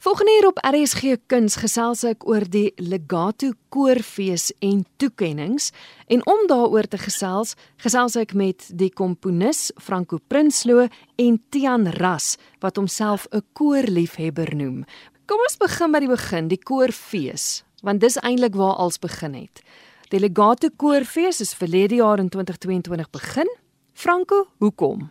Volgende 0.00 0.32
hier 0.32 0.46
op 0.46 0.58
RSG 0.64 1.18
Kuns 1.28 1.58
gesels 1.60 2.06
ek 2.08 2.22
oor 2.24 2.46
die 2.48 2.70
Legato 2.80 3.50
Koorfees 3.68 4.46
en 4.64 4.78
toekennings 4.96 5.66
en 6.08 6.22
om 6.24 6.46
daaroor 6.48 6.88
te 6.88 6.96
gesels, 6.96 7.52
gesels 7.84 8.16
ek 8.16 8.32
met 8.32 8.64
die 8.80 8.88
komponis 8.88 9.66
Franco 9.76 10.16
Prinsloo 10.32 10.86
en 11.20 11.36
Tian 11.52 11.84
Ras 11.98 12.38
wat 12.64 12.80
homself 12.80 13.28
'n 13.28 13.44
koorliefhebber 13.52 14.56
noem. 14.56 14.86
Kom 15.28 15.44
ons 15.44 15.60
begin 15.60 15.92
by 15.92 16.00
die 16.00 16.08
begin, 16.16 16.48
die 16.48 16.64
Koorfees, 16.64 17.62
want 17.82 18.00
dis 18.00 18.16
eintlik 18.16 18.56
waar 18.56 18.80
alles 18.80 18.98
begin 18.98 19.34
het. 19.34 19.60
Die 20.08 20.18
Legato 20.18 20.70
Koorfees 20.76 21.40
is 21.40 21.52
verlede 21.52 21.96
jaar 21.96 22.18
in 22.18 22.30
2022 22.30 23.10
begin. 23.10 23.48
Franco, 23.92 24.46
hoekom? 24.60 25.10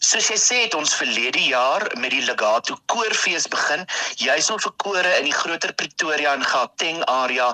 Soos 0.00 0.30
jy 0.32 0.36
sê 0.40 0.58
het 0.62 0.74
ons 0.78 0.94
verlede 0.96 1.42
jaar 1.44 1.84
met 2.00 2.14
die 2.14 2.22
Legato 2.24 2.78
Koorfees 2.88 3.44
begin, 3.52 3.82
juis 4.16 4.46
om 4.50 4.60
vir 4.64 4.72
kore 4.80 5.10
in 5.18 5.26
die 5.28 5.34
groter 5.36 5.74
Pretoria 5.76 6.32
en 6.32 6.44
Gauteng 6.52 7.02
area 7.04 7.50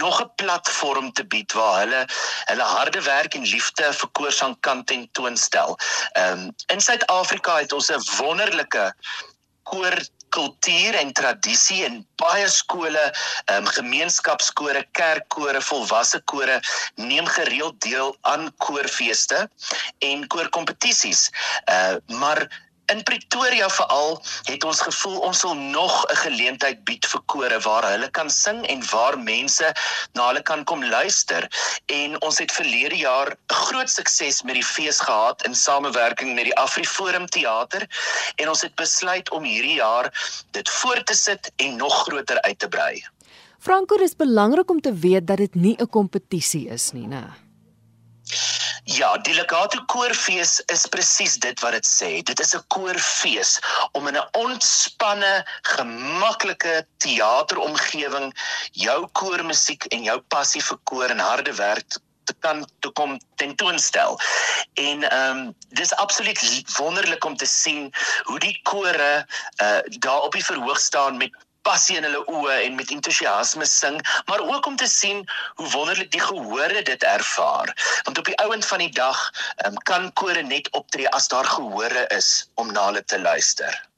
nog 0.00 0.20
'n 0.22 0.30
platform 0.40 1.12
te 1.12 1.24
bied 1.34 1.52
waar 1.52 1.82
hulle 1.82 2.06
hulle 2.48 2.68
harde 2.76 3.02
werk 3.04 3.34
en 3.34 3.44
liefde 3.44 3.92
vir 4.00 4.10
koorsang 4.20 4.56
kan 4.60 4.84
tentoonstel. 4.84 5.76
Ehm 6.12 6.48
um, 6.48 6.54
in 6.72 6.80
Suid-Afrika 6.80 7.58
het 7.60 7.72
ons 7.72 7.92
'n 7.92 8.00
wonderlike 8.16 8.94
koor 9.62 10.00
kultuur 10.34 10.96
en 11.00 11.12
tradisie 11.16 11.84
in 11.86 12.00
baie 12.20 12.48
skole, 12.48 13.02
um, 13.54 13.66
gemeenskapskore, 13.76 14.84
kerkkore, 14.98 15.60
volwasse 15.70 16.20
kore 16.30 16.60
neem 16.96 17.26
gereeld 17.26 17.80
deel 17.84 18.16
aan 18.30 18.50
koorfeeste 18.64 19.46
en 19.98 20.26
koorkompetisies. 20.26 21.28
Uh 21.70 22.18
maar 22.20 22.46
In 22.90 23.02
Pretoria 23.06 23.68
veral 23.70 24.16
het 24.48 24.64
ons 24.66 24.80
gevoel 24.82 25.18
ons 25.26 25.42
wil 25.46 25.54
nog 25.54 25.92
'n 26.10 26.16
geleentheid 26.16 26.84
bied 26.84 27.06
vir 27.06 27.20
kore 27.32 27.58
waar 27.66 27.86
hulle 27.90 28.10
kan 28.10 28.30
sing 28.30 28.66
en 28.66 28.82
waar 28.90 29.18
mense 29.18 29.68
na 30.12 30.26
hulle 30.26 30.42
kan 30.42 30.64
kom 30.64 30.84
luister. 30.84 31.46
En 31.86 32.22
ons 32.22 32.38
het 32.38 32.52
verlede 32.52 32.96
jaar 32.96 33.36
groot 33.46 33.90
sukses 33.90 34.42
met 34.42 34.54
die 34.54 34.64
fees 34.64 35.00
gehad 35.00 35.42
in 35.46 35.54
samewerking 35.54 36.34
met 36.34 36.44
die 36.44 36.58
AfriForum 36.58 37.26
Theater 37.26 37.86
en 38.36 38.48
ons 38.48 38.62
het 38.62 38.74
besluit 38.74 39.30
om 39.30 39.44
hierdie 39.44 39.78
jaar 39.78 40.10
dit 40.50 40.70
voort 40.70 41.06
te 41.06 41.14
sit 41.14 41.52
en 41.56 41.76
nog 41.76 41.94
groter 42.02 42.40
uit 42.40 42.58
te 42.58 42.68
brei. 42.68 43.06
Franco, 43.58 43.96
dit 43.96 44.08
is 44.08 44.16
belangrik 44.16 44.70
om 44.70 44.80
te 44.80 44.94
weet 44.94 45.26
dat 45.26 45.36
dit 45.36 45.54
nie 45.54 45.76
'n 45.78 45.88
kompetisie 45.88 46.68
is 46.68 46.90
nie, 46.92 47.06
né? 47.06 47.24
Ja, 48.90 49.16
die 49.22 49.34
Legato 49.34 49.78
Koorfees 49.86 50.56
is 50.66 50.88
presies 50.90 51.36
dit 51.38 51.60
wat 51.62 51.76
dit 51.76 51.86
sê. 51.86 52.08
Dit 52.26 52.40
is 52.42 52.54
'n 52.56 52.64
koorfees 52.74 53.52
om 53.92 54.08
in 54.08 54.16
'n 54.16 54.28
ontspanne, 54.32 55.46
gemaklike 55.62 56.86
teateromgewing 56.98 58.34
jou 58.72 59.00
koormusiek 59.12 59.84
en 59.94 60.02
jou 60.02 60.18
passie 60.34 60.62
vir 60.62 60.78
koor 60.90 61.10
en 61.10 61.18
harde 61.18 61.54
werk 61.54 61.86
te 62.24 62.34
kan 62.38 62.66
te 62.80 62.90
kom 62.90 63.20
tentoonstel. 63.36 64.18
En 64.74 65.06
ehm 65.10 65.38
um, 65.38 65.54
dis 65.68 65.94
absoluut 65.94 66.40
wonderlik 66.76 67.24
om 67.24 67.36
te 67.36 67.46
sien 67.46 67.92
hoe 68.22 68.38
die 68.38 68.60
kore 68.62 69.26
uh 69.62 69.80
daar 69.98 70.22
op 70.22 70.32
die 70.32 70.44
verhoog 70.44 70.80
staan 70.80 71.16
met 71.16 71.30
passie 71.62 71.96
in 71.96 72.06
hulle 72.08 72.22
oë 72.26 72.56
en 72.66 72.78
met 72.78 72.90
entoesiasme 72.94 73.66
sing, 73.66 73.98
maar 74.26 74.40
ook 74.40 74.66
om 74.66 74.76
te 74.76 74.88
sien 74.88 75.24
hoe 75.54 75.68
wonderlik 75.74 76.10
die 76.10 76.22
gehore 76.22 76.82
dit 76.82 77.02
ervaar. 77.02 77.74
Want 78.04 78.18
op 78.18 78.24
die 78.24 78.38
ouend 78.38 78.66
van 78.66 78.78
die 78.78 78.92
dag 78.94 79.30
um, 79.66 79.76
kan 79.90 80.12
kore 80.12 80.42
net 80.42 80.70
optree 80.70 81.08
as 81.08 81.28
daar 81.28 81.44
gehore 81.44 82.06
is 82.16 82.50
om 82.54 82.72
na 82.72 82.88
hulle 82.90 83.04
te 83.04 83.20
luister. 83.20 83.88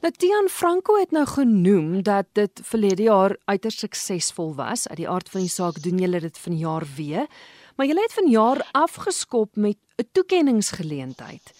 Nou 0.00 0.12
Tian 0.14 0.46
Franco 0.48 0.94
het 0.98 1.10
nou 1.10 1.24
genoem 1.26 2.02
dat 2.06 2.26
dit 2.38 2.60
verlede 2.62 3.02
jaar 3.02 3.36
uiters 3.44 3.78
suksesvol 3.78 4.54
was. 4.54 4.86
Uit 4.88 5.00
die 5.00 5.08
aard 5.10 5.28
van 5.28 5.42
die 5.42 5.50
saak 5.50 5.80
doen 5.82 5.98
julle 5.98 6.20
dit 6.22 6.38
vanjaar 6.38 6.86
weer, 6.96 7.26
maar 7.74 7.86
julle 7.86 8.04
het 8.06 8.14
vanjaar 8.14 8.62
afgeskop 8.78 9.56
met 9.56 9.76
'n 9.98 10.08
toekenningsgeleentheid. 10.12 11.52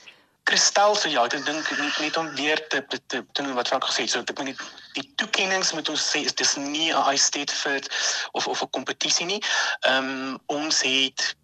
Kristel 0.48 0.94
sê 0.96 1.10
ja, 1.10 1.24
ek 1.24 1.44
dink 1.44 1.70
net 1.76 1.98
net 2.00 2.16
om 2.16 2.28
weer 2.34 2.68
te 2.68 2.86
te, 2.86 3.00
te, 3.06 3.24
te 3.32 3.42
doen 3.42 3.54
wat 3.54 3.68
Frank 3.68 3.84
gesê 3.84 4.06
het. 4.06 4.10
So 4.10 4.20
ek 4.20 4.38
moet 4.38 4.62
die 4.98 5.12
toekennings 5.20 5.72
moet 5.76 5.88
ons 5.92 6.06
sê 6.12 6.24
is 6.28 6.34
dis 6.34 6.56
nie 6.56 6.90
'n 6.92 7.04
high 7.08 7.22
state 7.28 7.54
fit 7.62 7.90
of 8.32 8.46
of 8.46 8.62
'n 8.62 8.74
kompetisie 8.78 9.26
nie. 9.26 9.42
Ehm 9.80 10.14
um, 10.14 10.38
ons 10.46 10.82
het 10.82 11.34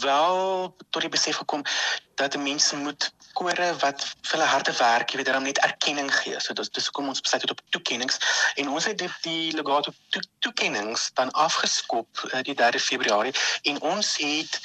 wel 0.00 0.74
tot 0.90 1.02
die 1.02 1.12
besef 1.12 1.36
gekom 1.36 1.62
dat 2.14 2.36
mense 2.36 2.76
moet 2.76 3.12
kore 3.36 3.68
wat 3.82 4.04
vir 4.04 4.30
hulle 4.30 4.48
harde 4.48 4.72
werk, 4.78 5.10
jy 5.10 5.20
weet, 5.20 5.28
dan 5.28 5.44
net 5.44 5.58
erkenning 5.58 6.08
gee. 6.14 6.38
So 6.40 6.56
dis 6.56 6.70
dis 6.72 6.88
kom 6.90 7.10
ons 7.12 7.20
besluit 7.20 7.44
het 7.44 7.52
op 7.52 7.60
toekennings 7.76 8.18
en 8.56 8.70
ons 8.72 8.88
het 8.88 8.98
die, 8.98 9.10
die 9.26 9.52
legato 9.52 9.92
to, 10.14 10.22
toekennings 10.46 11.10
dan 11.20 11.30
afgeskop 11.46 12.24
uh, 12.32 12.40
die 12.48 12.56
3 12.56 12.80
Februarie 12.80 13.34
en 13.68 13.80
ons 13.80 14.16
het 14.22 14.60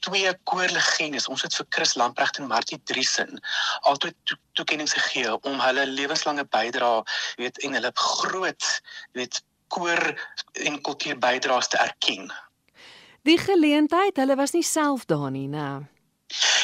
twee 0.00 0.32
koorlegendes. 0.48 1.28
Ons 1.28 1.42
het 1.42 1.54
vir 1.54 1.66
Chris 1.68 1.94
Lamprecht 1.94 2.40
en 2.40 2.48
Martie 2.50 2.80
Driesen 2.84 3.40
altyd 3.80 4.16
to 4.24 4.36
toekennings 4.58 4.96
gegee 4.96 5.36
om 5.46 5.60
hulle 5.60 5.86
lewenslange 5.86 6.44
bydrae, 6.44 7.02
weet 7.40 7.60
en 7.64 7.76
hulle 7.78 7.92
groot, 7.94 8.66
weet 9.12 9.42
koor 9.70 10.02
en 10.66 10.80
kultuur 10.82 11.18
bydraes 11.18 11.68
te 11.68 11.78
erken. 11.78 12.30
Die 13.28 13.38
geleentheid, 13.38 14.16
hulle 14.16 14.36
was 14.36 14.56
nie 14.56 14.64
self 14.64 15.04
daar 15.04 15.30
nie, 15.30 15.48
né? 15.48 15.80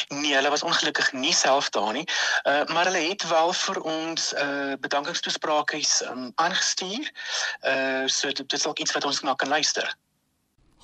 Nee, 0.07 0.33
hulle 0.33 0.49
was 0.49 0.63
ongelukkig 0.63 1.11
nie 1.13 1.33
self 1.35 1.69
daar 1.75 1.91
nie. 1.93 2.05
Uh 2.47 2.63
maar 2.73 2.87
hulle 2.87 3.03
het 3.09 3.27
wel 3.29 3.53
vir 3.53 3.81
ons 3.81 4.33
uh 4.33 4.73
bedankingstoesprakies 4.79 6.01
um, 6.07 6.31
aangestuur. 6.35 7.11
Uh 7.61 8.05
so 8.05 8.31
dit 8.31 8.53
is 8.53 8.65
ook 8.65 8.79
iets 8.79 8.95
wat 8.95 9.05
ons 9.05 9.21
na 9.21 9.33
kan 9.33 9.47
luister. 9.47 9.95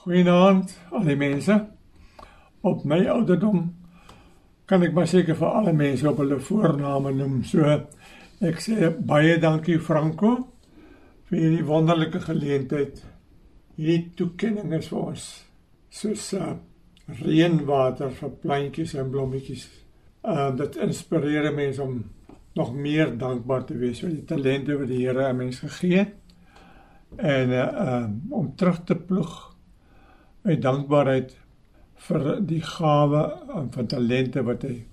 Goeienaand 0.03 0.75
aan 0.91 1.07
die 1.07 1.15
mense 1.15 1.55
op 2.63 2.83
my 2.87 3.01
ouderdom 3.11 3.65
kan 4.65 4.83
ek 4.85 4.93
maar 4.95 5.09
seker 5.11 5.35
vir 5.35 5.55
alle 5.59 5.73
mense 5.75 6.07
op 6.07 6.21
hulle 6.23 6.39
voorname 6.39 7.11
noem. 7.17 7.41
So 7.43 7.67
ek 8.43 8.61
sê 8.63 8.89
baie 8.95 9.35
dankie 9.41 9.79
Franco 9.83 10.35
vir 11.27 11.39
hierdie 11.39 11.65
wonderlike 11.67 12.23
geleentheid. 12.23 13.01
Hierdie 13.75 14.13
toekenning 14.17 14.71
is 14.77 14.87
vir 14.91 15.01
ons 15.01 15.27
soos 15.93 16.31
uh, 16.39 16.53
reënwater 17.19 18.13
vir 18.15 18.33
plantjies 18.41 18.95
en 18.97 19.11
blommetjies. 19.11 19.67
Uh 20.23 20.49
dit 20.55 20.79
inspireer 20.87 21.51
mense 21.53 21.83
om 21.83 21.99
nog 22.55 22.73
meer 22.77 23.11
dankbaar 23.17 23.65
te 23.67 23.75
wees 23.77 23.99
vir 24.03 24.13
die 24.13 24.25
talente 24.29 24.77
wat 24.79 24.87
die 24.87 25.01
Here 25.03 25.27
aan 25.27 25.41
mense 25.41 25.67
gegee 25.67 26.05
het. 26.05 26.15
En 27.19 27.51
uh, 27.51 27.67
uh 27.85 28.03
om 28.39 28.53
terug 28.55 28.83
te 28.87 28.95
ploeg 28.95 29.33
uit 30.47 30.61
dankbaarheid 30.61 31.35
vir 31.95 32.41
die 32.41 32.61
gawe 32.61 33.23
van 33.71 33.87
talente 33.87 34.43
wat 34.43 34.63
hy 34.63 34.83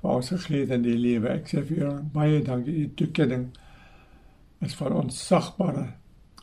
vir 0.00 0.10
ons 0.10 0.28
gegee 0.28 0.64
het 0.64 0.70
in 0.70 0.84
die 0.84 0.98
lewe. 0.98 1.28
Ek 1.28 1.48
sê 1.48 1.62
vir 1.64 1.82
jou 1.84 1.94
baie 2.14 2.42
dankie. 2.44 2.74
Die 2.74 2.94
toekenning 2.96 3.50
is 4.64 4.74
van 4.74 4.96
onsagbare 5.04 5.86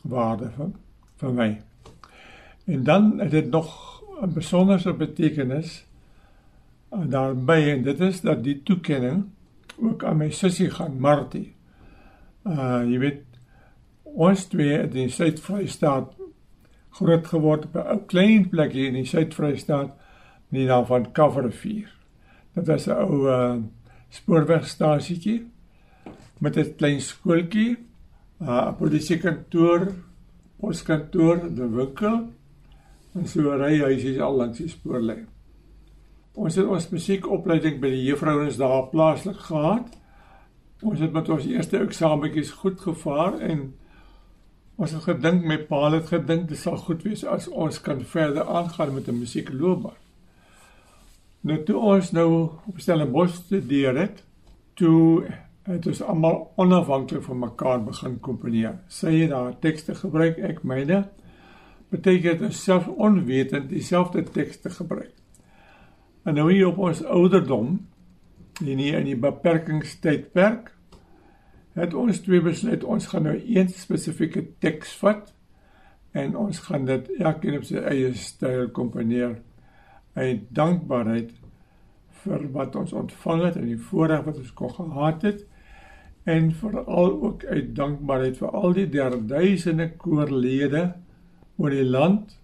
waarde 0.02 0.50
vir 0.56 0.72
vir 1.18 1.32
my. 1.34 1.48
En 2.68 2.84
dan 2.84 3.18
het 3.18 3.30
dit 3.30 3.50
nog 3.50 4.02
'n 4.22 4.32
besonderse 4.34 4.92
betekenis 4.92 5.84
eh, 6.90 6.98
daarby 7.06 7.60
en 7.74 7.82
dit 7.82 8.00
is 8.00 8.20
dat 8.20 8.44
die 8.44 8.62
toekenning 8.62 9.24
ook 9.76 10.04
aan 10.04 10.16
my 10.16 10.30
sussie 10.30 10.70
gaan 10.70 11.00
Martie. 11.00 11.54
Uh 12.44 12.82
jy 12.86 12.98
weet 12.98 13.24
ons 14.02 14.46
twee 14.46 14.78
in 14.82 14.90
die 14.90 15.08
Suid-Vrystaat 15.08 16.14
groot 16.90 17.26
geword 17.26 17.64
op 17.64 17.74
'n 17.74 17.86
ou 17.94 17.98
klein 18.06 18.48
plekjie 18.48 18.86
in 18.86 18.94
die 18.94 19.04
Suid-Vrystaat 19.04 19.97
nie 20.48 20.66
dan 20.66 20.86
van 20.86 21.12
Coverrivier. 21.12 21.92
Dit 22.54 22.66
was 22.66 22.86
'n 22.86 22.90
ou 22.90 23.28
uh, 23.28 23.56
spoorwegstasietjie 24.08 25.46
met 26.38 26.56
'n 26.56 26.74
klein 26.76 27.00
skooltjie, 27.00 27.76
'n 28.40 28.44
uh, 28.44 28.72
polisiekantoor, 28.78 29.92
poskantoor, 30.60 31.36
'n 31.36 31.74
winkel 31.74 32.28
en 33.14 33.26
so 33.26 33.40
'n 33.40 33.60
ryhuisie 33.60 34.22
al 34.22 34.36
langs 34.36 34.58
die 34.58 34.68
spoorlyn. 34.68 35.26
Ons 36.32 36.54
het 36.54 36.66
ons 36.66 36.88
musiekopleiding 36.88 37.80
by 37.80 37.90
die 37.90 38.04
juffrouens 38.04 38.56
daar 38.56 38.88
plaaslik 38.88 39.36
gehad. 39.36 39.88
Ons 40.82 41.00
het 41.00 41.12
met 41.12 41.28
ons 41.28 41.46
eerste 41.46 41.78
eksaametjies 41.78 42.50
goed 42.50 42.80
gevaar 42.80 43.40
en 43.40 43.74
ons 44.76 44.90
het 44.90 45.02
gedink 45.02 45.44
my 45.44 45.58
pa 45.58 45.90
het 45.90 46.06
gedink 46.06 46.48
dit 46.48 46.58
sal 46.58 46.76
goed 46.76 47.02
wees 47.02 47.24
as 47.24 47.48
ons 47.48 47.80
kan 47.80 48.04
verder 48.04 48.46
aangaan 48.46 48.94
met 48.94 49.08
'n 49.08 49.18
musiekloopbaan. 49.18 50.07
Nou 51.46 51.58
toe 51.62 51.76
ons 51.78 52.10
nou 52.16 52.30
op 52.66 52.80
Stellenbosch 52.82 53.36
studeer 53.44 53.96
het, 53.96 54.24
toe 54.74 55.26
het 55.68 55.86
ons 55.86 56.00
almal 56.02 56.40
onafhanklik 56.58 57.22
van 57.22 57.38
mekaar 57.38 57.84
begin 57.84 58.16
komponeer. 58.24 58.80
Sy 58.88 59.12
het 59.20 59.34
haar 59.36 59.54
tekste 59.62 59.94
gebruik, 59.94 60.40
ek 60.40 60.64
myne. 60.66 61.04
Beteken 61.92 62.40
dit 62.42 62.56
self 62.56 62.88
onwetend 62.88 63.68
dieselfde 63.70 64.24
tekste 64.32 64.72
gebruik. 64.72 65.14
En 66.24 66.36
nou 66.36 66.50
hier 66.52 66.68
op 66.68 66.80
ons 66.90 67.04
ouderdom, 67.04 67.78
in 68.64 68.80
hier 68.82 68.98
in 68.98 69.06
die 69.06 69.16
beperkingstydperk, 69.16 70.72
het 71.78 71.94
ons 71.94 72.18
twee 72.24 72.42
besluit 72.42 72.84
ons 72.84 73.06
gaan 73.12 73.28
nou 73.28 73.36
een 73.38 73.68
spesifieke 73.70 74.42
teks 74.58 74.96
vat 74.98 75.30
en 76.18 76.34
ons 76.36 76.58
gaan 76.66 76.88
dit 76.88 77.12
elkeen 77.20 77.60
op 77.60 77.66
sy 77.68 77.78
eie 77.78 78.10
styl 78.18 78.66
komponeer. 78.74 79.36
Uit 80.18 80.48
dankbaarheid 80.54 81.30
vir 82.24 82.48
wat 82.54 82.76
ons 82.76 82.94
ontvang 82.96 83.44
het 83.46 83.58
en 83.60 83.68
die 83.70 83.80
voorreg 83.90 84.24
wat 84.26 84.40
ons 84.42 84.54
kon 84.58 84.72
gehad 84.74 85.22
het 85.28 85.44
en 86.28 86.50
veral 86.60 87.14
ook 87.28 87.44
uit 87.44 87.70
dankbaarheid 87.76 88.40
vir 88.40 88.56
al 88.62 88.74
die 88.76 88.88
derduisende 88.92 89.86
koorlede 90.02 90.82
oor 91.56 91.74
die 91.74 91.86
land 91.86 92.34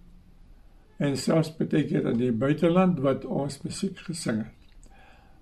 en 1.03 1.17
selfs 1.19 1.51
baie 1.59 1.83
keer 1.89 2.07
in 2.13 2.21
die 2.21 2.31
buiteland 2.31 3.01
wat 3.03 3.25
ons 3.27 3.59
musiek 3.65 3.99
gesing 4.07 4.45
het. 4.45 4.53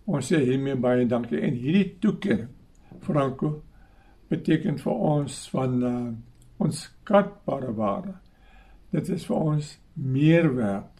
Ons 0.09 0.31
sê 0.33 0.41
hiermee 0.43 0.75
baie 0.75 1.05
dankie 1.07 1.39
en 1.39 1.55
hierdie 1.55 1.93
toekenning 2.03 2.49
Franco 3.05 3.61
beteken 4.31 4.79
vir 4.81 5.05
ons 5.13 5.37
van 5.53 5.77
uh, 5.83 5.93
ons 6.63 6.81
skatbare 6.87 7.71
waarde. 7.77 8.15
Dit 8.93 9.09
is 9.13 9.25
vir 9.29 9.37
ons 9.37 9.69
meer 9.93 10.49
werd 10.55 10.92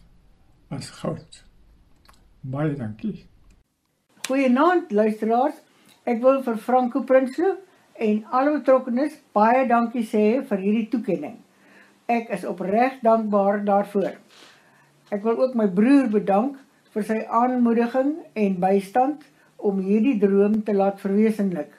as 0.74 0.90
goud. 0.90 1.42
Baie 2.40 2.74
dankie. 2.76 3.24
Goeienaand 4.28 4.92
luisteraars. 4.92 5.60
Ek 6.04 6.20
wil 6.22 6.42
vir 6.44 6.58
Franco 6.60 7.04
Prinsloo 7.08 7.54
en 8.06 8.24
alle 8.36 8.58
betrokkenes 8.58 9.14
baie 9.36 9.64
dankie 9.70 10.04
sê 10.08 10.24
vir 10.48 10.64
hierdie 10.64 10.88
toekenning. 10.92 11.38
Ek 12.10 12.28
is 12.36 12.44
opreg 12.44 12.98
dankbaar 13.04 13.62
daarvoor. 13.64 14.18
Ek 15.14 15.22
wil 15.24 15.40
ook 15.44 15.54
my 15.56 15.68
broer 15.78 16.10
bedank 16.12 16.58
vir 16.94 17.06
sy 17.08 17.22
aanmoediging 17.40 18.12
en 18.44 18.58
bystand 18.60 19.24
om 19.56 19.80
hierdie 19.80 20.18
droom 20.20 20.60
te 20.66 20.74
laat 20.76 21.00
verwesenlik. 21.00 21.70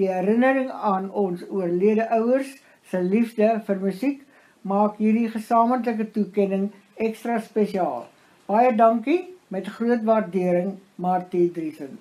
Die 0.00 0.08
herinnering 0.10 0.70
aan 0.72 1.10
ons 1.10 1.44
oorlede 1.50 2.08
ouers 2.16 2.50
se 2.90 3.02
liefde 3.02 3.52
vir 3.66 3.82
musiek 3.82 4.24
maak 4.66 4.98
hierdie 5.02 5.28
gesamentlike 5.30 6.08
toekenning 6.16 6.70
ekstra 6.96 7.38
spesiaal. 7.44 8.08
Baie 8.46 8.74
dankie 8.74 9.20
met 9.48 9.66
groot 9.66 10.02
waardering 10.02 10.78
Martie 10.94 11.50
Driesen. 11.50 11.98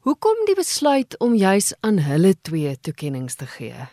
Hoekom 0.00 0.44
die 0.48 0.54
besluit 0.56 1.18
om 1.18 1.34
juis 1.34 1.74
aan 1.80 1.98
hulle 1.98 2.34
twee 2.40 2.72
toekennings 2.80 3.34
te 3.34 3.46
gee? 3.46 3.88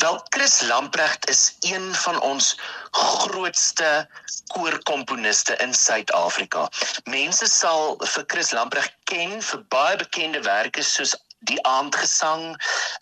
Wel 0.00 0.20
Chris 0.28 0.62
Lamprecht 0.68 1.28
is 1.28 1.56
een 1.60 1.94
van 1.94 2.20
ons 2.20 2.56
grootste 2.90 4.08
koorkomponiste 4.46 5.56
in 5.56 5.74
Suid-Afrika. 5.74 6.70
Mense 7.04 7.46
sal 7.46 7.98
vir 8.00 8.24
Chris 8.26 8.54
Lamprecht 8.56 8.96
ken 9.04 9.42
vir 9.42 9.64
baie 9.68 9.98
bekende 10.00 10.40
werke 10.48 10.82
soos 10.82 11.12
die 11.48 11.62
aandgesang 11.66 12.44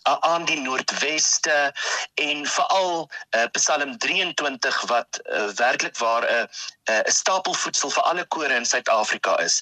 uh, 0.07 0.15
aan 0.19 0.45
die 0.45 0.59
noordweste 0.59 1.73
en 2.13 2.45
veral 2.45 3.09
uh, 3.35 3.45
Psalm 3.51 3.97
23 3.97 4.81
wat 4.91 5.19
uh, 5.23 5.47
werklik 5.59 5.97
waar 5.97 6.23
'n 6.23 6.33
uh, 6.33 6.43
'n 6.43 6.91
uh, 6.91 7.13
stapelvoedsel 7.19 7.89
vir 7.89 8.03
alle 8.03 8.25
kore 8.25 8.53
in 8.53 8.65
Suid-Afrika 8.65 9.39
is. 9.39 9.61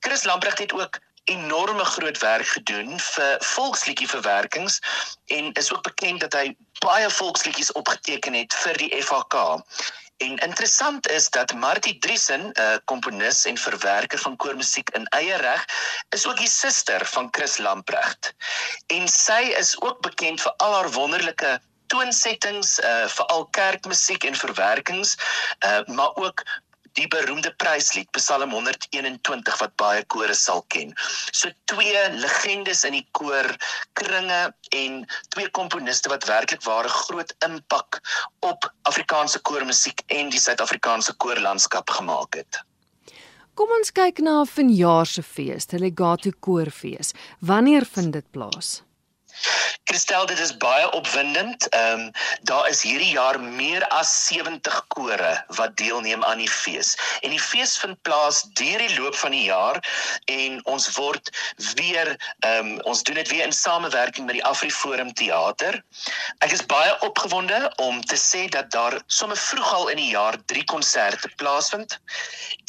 Chris 0.00 0.24
Lamprecht 0.24 0.58
het 0.58 0.72
ook 0.72 0.98
enorme 1.24 1.84
groot 1.84 2.18
werk 2.18 2.46
gedoen 2.46 3.00
vir 3.00 3.36
volksliedjie 3.38 4.08
verwerkings 4.08 4.80
en 5.26 5.52
is 5.52 5.72
ook 5.72 5.82
bekend 5.82 6.20
dat 6.20 6.32
hy 6.32 6.56
baie 6.78 7.10
volksliedjies 7.10 7.72
opgeteken 7.72 8.34
het 8.34 8.54
vir 8.64 8.76
die 8.76 8.90
FHK. 9.02 9.62
En 10.16 10.36
interessant 10.36 11.08
is 11.08 11.30
dat 11.30 11.54
Martie 11.54 11.98
Driesen, 11.98 12.52
'n 12.52 12.80
komponis 12.84 13.44
en 13.44 13.58
verwerker 13.58 14.18
van 14.18 14.36
koormusiek 14.36 14.90
in 14.90 15.06
eie 15.06 15.36
reg, 15.36 15.64
is 16.08 16.26
ook 16.26 16.36
die 16.36 16.48
suster 16.48 17.06
van 17.06 17.28
Chris 17.30 17.58
Lamprecht. 17.58 18.34
En 18.86 19.08
sy 19.08 19.42
is 19.58 19.80
ook 19.80 20.00
bekend 20.00 20.40
vir 20.40 20.54
al 20.56 20.74
haar 20.74 20.90
wonderlike 20.90 21.60
toonsettings, 21.86 22.78
uh 22.80 23.06
veral 23.08 23.46
kerkmusiek 23.46 24.24
en 24.24 24.36
verwerkings, 24.36 25.16
uh 25.66 25.80
maar 25.86 26.14
ook 26.14 26.44
die 26.98 27.08
beroemde 27.08 27.52
pryslied 27.62 28.10
Psalm 28.16 28.52
121 28.54 29.58
wat 29.60 29.76
baie 29.80 30.04
kore 30.14 30.34
sal 30.36 30.64
ken. 30.74 30.92
So 31.30 31.50
twee 31.70 32.02
legendes 32.16 32.84
in 32.88 32.96
die 32.98 33.06
koor 33.16 33.48
kringe 33.98 34.42
en 34.76 34.98
twee 35.34 35.48
komponiste 35.58 36.12
wat 36.12 36.26
werklik 36.28 36.64
ware 36.66 36.88
groot 36.88 37.34
impak 37.46 38.00
op 38.40 38.68
Afrikaanse 38.88 39.40
koormusiek 39.48 40.04
en 40.06 40.30
die 40.34 40.42
Suid-Afrikaanse 40.42 41.16
koorlandskap 41.22 41.90
gemaak 42.00 42.40
het. 42.42 42.62
Kom 43.54 43.68
ons 43.76 43.92
kyk 43.92 44.22
na 44.24 44.38
vanjaar 44.48 45.06
se 45.06 45.22
fees, 45.22 45.68
die 45.68 45.82
Legato 45.82 46.32
Koorfees. 46.40 47.12
Wanneer 47.44 47.84
vind 47.84 48.16
dit 48.16 48.24
plaas? 48.32 48.80
Christel, 49.84 50.26
dit 50.26 50.38
is 50.38 50.56
baie 50.56 50.90
opwindend. 50.90 51.68
Ehm 51.68 52.00
um, 52.00 52.10
daar 52.42 52.68
is 52.68 52.82
hierdie 52.82 53.10
jaar 53.12 53.40
meer 53.40 53.84
as 53.88 54.10
70 54.26 54.84
kore 54.88 55.44
wat 55.56 55.76
deelneem 55.76 56.24
aan 56.24 56.38
die 56.38 56.50
fees. 56.50 56.94
En 57.20 57.30
die 57.30 57.40
fees 57.40 57.78
vind 57.78 58.02
plaas 58.02 58.42
deur 58.42 58.78
die 58.78 58.98
loop 58.98 59.14
van 59.14 59.30
die 59.30 59.44
jaar 59.44 59.80
en 60.24 60.60
ons 60.64 60.88
word 60.96 61.30
weer 61.74 62.16
ehm 62.38 62.58
um, 62.58 62.80
ons 62.92 63.02
doen 63.02 63.18
dit 63.20 63.28
weer 63.28 63.44
in 63.44 63.52
samewerking 63.52 64.26
met 64.26 64.38
die 64.38 64.44
AfriForum 64.44 65.12
Theater. 65.12 65.82
Ek 66.38 66.54
is 66.56 66.64
baie 66.66 66.94
opgewonde 67.00 67.72
om 67.76 68.00
te 68.04 68.16
sê 68.16 68.46
dat 68.48 68.70
daar 68.70 69.00
sommer 69.06 69.36
vroeg 69.36 69.74
al 69.74 69.88
in 69.88 70.00
die 70.00 70.12
jaar 70.14 70.38
drie 70.46 70.64
konserte 70.64 71.28
plaasvind. 71.36 71.98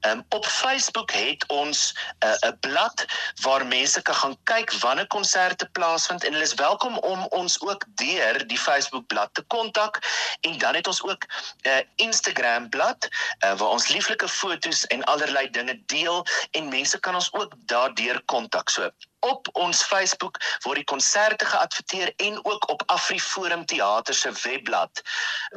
Um, 0.06 0.25
op 0.28 0.46
Facebook 0.46 1.10
het 1.10 1.44
ons 1.46 1.94
'n 2.18 2.46
uh, 2.46 2.52
blad 2.60 3.04
waar 3.42 3.66
mense 3.66 4.02
kan 4.02 4.14
gaan 4.14 4.37
kyk 4.44 4.72
wanneer 4.72 5.06
konserte 5.06 5.68
plaasvind 5.72 6.25
en 6.25 6.32
hulle 6.32 6.44
is 6.44 6.54
welkom 6.54 6.98
om 6.98 7.26
ons 7.30 7.60
ook 7.60 7.84
deur 7.94 8.46
die 8.46 8.58
Facebook 8.58 9.06
blad 9.06 9.34
te 9.34 9.42
kontak 9.42 9.98
en 10.40 10.58
dan 10.58 10.75
het 10.75 10.87
ons 10.87 11.02
ook 11.02 11.25
'n 11.26 11.68
uh, 11.68 11.80
Instagram 11.96 12.68
blad 12.68 13.08
uh, 13.44 13.58
waar 13.58 13.68
ons 13.68 13.88
lieflike 13.88 14.28
foto's 14.28 14.87
en 14.87 15.04
allerlei 15.04 15.50
dinge 15.50 15.82
deel 15.87 16.26
en 16.50 16.68
mense 16.68 17.00
kan 17.00 17.14
ons 17.14 17.32
ook 17.32 17.52
daardeur 17.66 18.22
kontak. 18.25 18.68
So 18.68 18.90
op 19.20 19.48
ons 19.52 19.82
Facebook 19.82 20.38
word 20.64 20.82
die 20.82 20.88
konserte 20.88 21.46
geadverteer 21.48 22.12
en 22.16 22.38
ook 22.44 22.68
op 22.70 22.82
AfriForum 22.87 23.64
Theater 23.66 24.14
se 24.14 24.32
webblad 24.42 25.02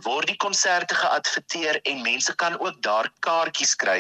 word 0.06 0.28
die 0.28 0.38
konserte 0.42 0.96
geadverteer 0.96 1.80
en 1.82 2.02
mense 2.02 2.36
kan 2.36 2.58
ook 2.60 2.82
daar 2.82 3.10
kaartjies 3.20 3.76
kry 3.76 4.00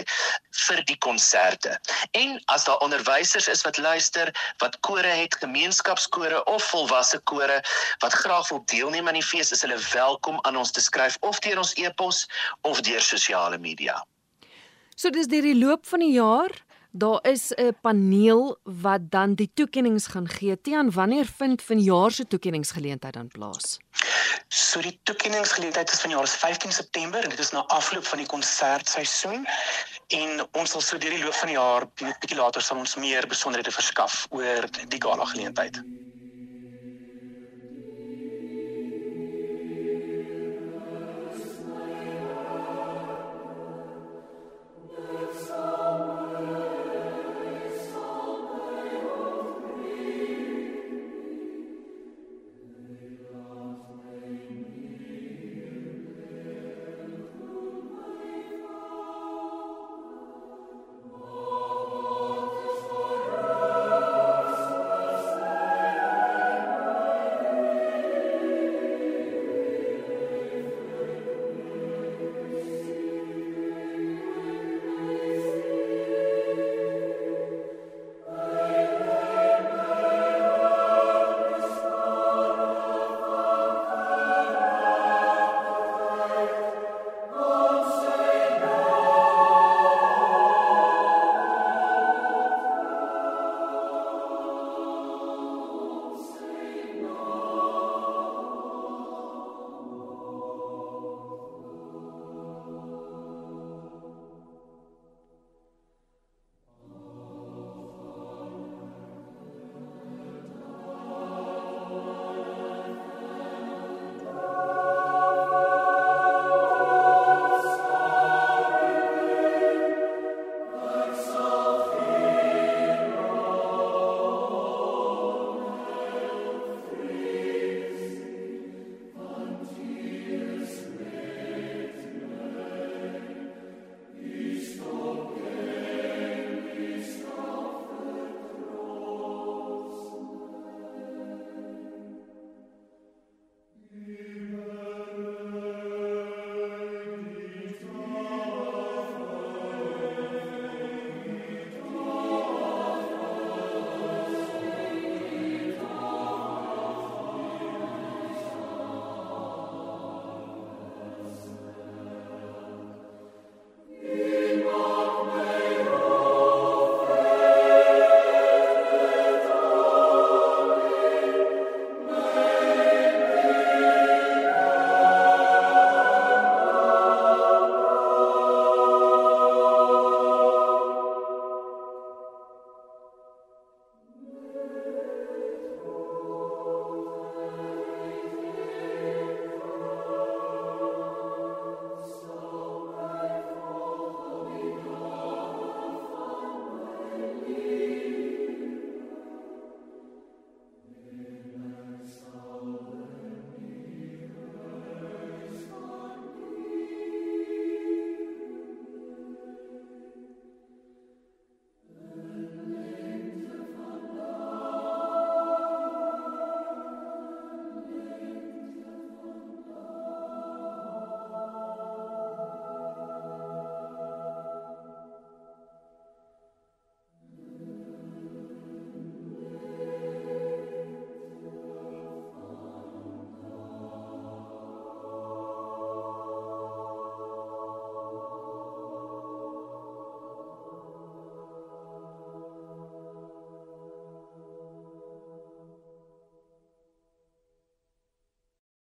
vir 0.66 0.84
die 0.90 0.98
konserte. 0.98 1.78
En 2.18 2.40
as 2.54 2.66
daar 2.66 2.82
onderwysers 2.86 3.48
is 3.48 3.64
wat 3.68 3.78
luister, 3.78 4.32
wat 4.64 4.80
kore 4.80 5.14
het, 5.22 5.36
gemeenskapskore 5.36 6.44
of 6.46 6.64
volwasse 6.64 7.20
kore 7.20 7.62
wat 8.00 8.14
graag 8.14 8.50
wil 8.50 8.64
deelneem 8.66 9.08
aan 9.08 9.20
die 9.20 9.26
fees, 9.26 9.52
is 9.52 9.62
hulle 9.62 9.80
welkom 9.94 10.40
aan 10.42 10.58
ons 10.58 10.72
te 10.72 10.82
skryf 10.82 11.18
of 11.22 11.40
deur 11.40 11.62
ons 11.62 11.76
e-pos 11.78 12.26
of 12.62 12.82
deur 12.82 13.02
sosiale 13.02 13.58
media. 13.58 14.02
So 14.96 15.10
dis 15.10 15.28
deur 15.28 15.46
die 15.46 15.58
loop 15.58 15.88
van 15.90 16.04
die 16.04 16.14
jaar 16.14 16.54
Daar 16.94 17.20
is 17.22 17.52
'n 17.56 17.76
paneel 17.82 18.60
wat 18.64 19.02
dan 19.10 19.34
die 19.34 19.52
toekenninge 19.54 20.00
gaan 20.00 20.30
gee. 20.30 20.62
Tiaan, 20.62 20.92
wanneer 20.92 21.26
vind 21.26 21.62
vanjaar 21.62 22.12
se 22.12 22.28
toekenningsgeleentheid 22.28 23.14
dan 23.14 23.28
plaas? 23.28 23.80
So 24.48 24.82
die 24.82 25.00
toekenningsgeleentheid 25.04 25.92
is 25.92 26.02
vanjaar 26.02 26.24
is 26.24 26.36
15 26.36 26.72
September 26.72 27.24
en 27.24 27.30
dit 27.30 27.40
is 27.40 27.52
na 27.52 27.60
afloop 27.60 28.06
van 28.06 28.18
die 28.18 28.28
konsertseisoen 28.28 29.48
en 30.08 30.48
ons 30.52 30.72
sal 30.72 30.82
so 30.82 30.98
deur 30.98 31.10
die 31.10 31.24
loop 31.24 31.34
van 31.34 31.48
die 31.48 31.58
jaar 31.58 31.88
bietjie 32.20 32.38
later 32.38 32.62
sal 32.62 32.78
ons 32.78 32.96
meer 32.96 33.28
besonderhede 33.28 33.72
verskaf 33.72 34.28
oor 34.30 34.68
die 34.88 35.02
gala 35.02 35.26
geleentheid. 35.26 35.84